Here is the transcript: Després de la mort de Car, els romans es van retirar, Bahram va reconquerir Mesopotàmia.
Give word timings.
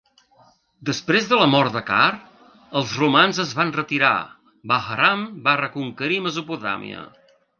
Després 0.89 1.27
de 1.33 1.37
la 1.41 1.47
mort 1.51 1.75
de 1.75 1.81
Car, 1.89 2.07
els 2.79 2.95
romans 3.01 3.41
es 3.45 3.53
van 3.61 3.75
retirar, 3.77 4.13
Bahram 4.73 5.27
va 5.49 5.55
reconquerir 5.63 6.21
Mesopotàmia. 6.29 7.07